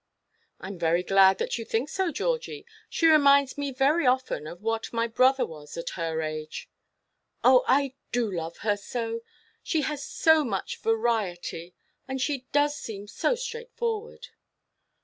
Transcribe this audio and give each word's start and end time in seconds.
"I 0.59 0.65
am 0.69 0.79
very 0.79 1.03
glad 1.03 1.37
that 1.37 1.59
you 1.59 1.63
think 1.63 1.87
so, 1.87 2.11
Georgie; 2.11 2.65
she 2.89 3.05
reminds 3.05 3.55
me 3.55 3.71
very 3.71 4.07
often 4.07 4.47
of 4.47 4.63
what 4.63 4.91
my 4.91 5.05
brother 5.05 5.45
was 5.45 5.77
at 5.77 5.91
her 5.91 6.23
age." 6.23 6.67
"Oh, 7.43 7.63
I 7.67 7.93
do 8.11 8.31
love 8.31 8.57
her 8.65 8.77
so. 8.77 9.21
She 9.61 9.81
has 9.81 10.03
so 10.03 10.43
much 10.43 10.77
variety, 10.81 11.75
and 12.07 12.19
she 12.19 12.47
does 12.51 12.75
seem 12.75 13.07
so 13.07 13.35
straightforward." 13.35 14.29